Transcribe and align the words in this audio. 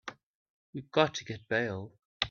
We've 0.73 0.89
got 0.89 1.13
to 1.13 1.23
get 1.25 1.47
bail. 1.47 1.93